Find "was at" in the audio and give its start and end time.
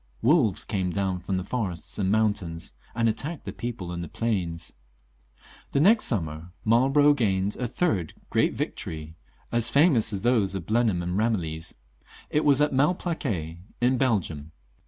12.43-12.73